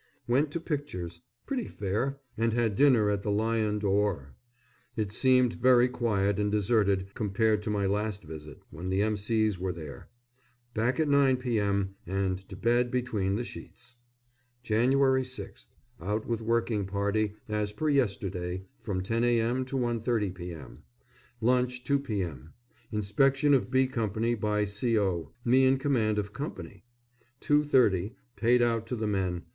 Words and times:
Went 0.27 0.49
to 0.49 0.59
pictures; 0.59 1.21
pretty 1.45 1.67
fair; 1.67 2.19
and 2.35 2.53
had 2.53 2.75
dinner 2.75 3.11
at 3.11 3.21
the 3.21 3.29
Lion 3.29 3.77
d'Or. 3.77 4.33
It 4.95 5.11
seemed 5.11 5.53
very 5.61 5.87
quiet 5.87 6.39
and 6.39 6.51
deserted 6.51 7.13
compared 7.13 7.61
to 7.61 7.69
my 7.69 7.85
last 7.85 8.23
visit, 8.23 8.63
when 8.71 8.89
the 8.89 9.03
M.C.s 9.03 9.59
were 9.59 9.71
there. 9.71 10.09
Back 10.73 10.99
at 10.99 11.07
9 11.07 11.37
p.m., 11.37 11.97
and 12.07 12.39
to 12.49 12.55
bed 12.55 12.89
between 12.89 13.35
the 13.35 13.43
sheets. 13.43 13.93
Jan. 14.63 14.89
6th. 14.91 15.67
Out 15.99 16.25
with 16.25 16.41
working 16.41 16.87
party, 16.87 17.35
as 17.47 17.71
per 17.71 17.87
yesterday, 17.87 18.65
from 18.79 19.03
10 19.03 19.23
a.m. 19.23 19.65
to 19.65 19.77
1.30 19.77 20.33
p.m. 20.33 20.81
Lunch 21.41 21.83
2 21.83 21.99
p.m. 21.99 22.53
Inspection 22.91 23.53
of 23.53 23.69
B 23.69 23.85
Co. 23.85 24.07
by 24.37 24.65
C.O. 24.65 25.31
Me 25.45 25.63
in 25.67 25.77
command 25.77 26.17
of 26.17 26.33
company! 26.33 26.85
Two 27.39 27.63
thirty, 27.63 28.15
paid 28.35 28.63
out 28.63 28.87
to 28.87 28.95
the 28.95 29.05
men. 29.05 29.43